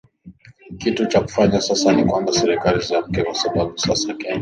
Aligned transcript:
kitu 0.77 1.05
cha 1.05 1.21
kufanya 1.21 1.61
sasa 1.61 1.93
ni 1.93 2.05
kwamba 2.05 2.33
serikali 2.33 2.81
ziamke 2.81 3.23
kwa 3.23 3.35
sababu 3.35 3.77
sasa 3.77 4.13
kenya 4.13 4.39